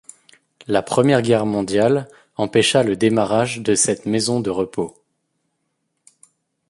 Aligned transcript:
La 0.65 0.81
Première 0.81 1.21
Guerre 1.21 1.45
mondiale 1.45 2.07
empêcha 2.35 2.81
le 2.81 2.95
démarrage 2.95 3.59
de 3.61 3.75
cette 3.75 4.07
maison 4.07 4.39
de 4.39 4.49
repos. 4.49 4.97